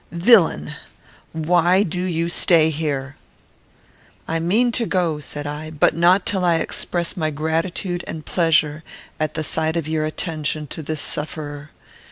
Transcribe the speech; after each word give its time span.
villain! 0.13 0.73
why 1.31 1.83
do 1.83 2.01
you 2.01 2.27
stay 2.27 2.71
here?" 2.71 3.15
"I 4.27 4.39
mean 4.39 4.71
to 4.71 4.87
go," 4.87 5.19
said 5.19 5.45
I, 5.45 5.69
"but 5.69 5.95
not 5.95 6.25
till 6.25 6.43
I 6.43 6.55
express 6.55 7.15
my 7.15 7.29
gratitude 7.29 8.03
and 8.07 8.25
pleasure 8.25 8.83
at 9.19 9.35
the 9.35 9.43
sight 9.43 9.77
of 9.77 9.87
your 9.87 10.03
attention 10.03 10.65
to 10.73 10.81
this 10.81 11.01
sufferer. 11.01 11.69